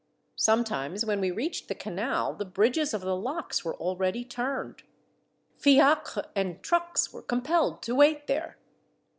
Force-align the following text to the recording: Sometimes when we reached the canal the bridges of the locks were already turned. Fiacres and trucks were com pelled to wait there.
Sometimes 0.35 1.05
when 1.05 1.19
we 1.21 1.29
reached 1.29 1.67
the 1.67 1.75
canal 1.75 2.33
the 2.33 2.43
bridges 2.43 2.91
of 2.91 3.01
the 3.01 3.15
locks 3.15 3.63
were 3.63 3.75
already 3.75 4.25
turned. 4.25 4.81
Fiacres 5.59 6.25
and 6.35 6.63
trucks 6.63 7.13
were 7.13 7.21
com 7.21 7.43
pelled 7.43 7.83
to 7.83 7.93
wait 7.93 8.25
there. 8.25 8.57